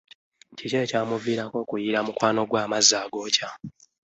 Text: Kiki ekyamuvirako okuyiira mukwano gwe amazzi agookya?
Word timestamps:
Kiki 0.57 0.77
ekyamuvirako 0.83 1.55
okuyiira 1.63 1.99
mukwano 2.07 2.41
gwe 2.49 2.59
amazzi 2.65 2.93
agookya? 3.03 3.47